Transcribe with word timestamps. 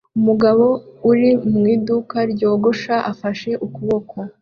Umugabo 0.19 0.65
uri 1.09 1.29
mu 1.51 1.63
iduka 1.75 2.17
ryogosha 2.31 2.95
afashe 3.11 3.51
ukuboko 3.65 4.15